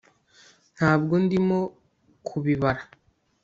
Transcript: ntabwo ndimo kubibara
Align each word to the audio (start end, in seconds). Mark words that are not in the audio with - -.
ntabwo 0.75 1.13
ndimo 1.23 1.59
kubibara 2.27 2.81